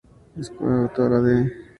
[0.35, 1.35] Es coautora de